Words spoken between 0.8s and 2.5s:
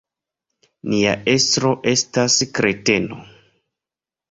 Nia estro estas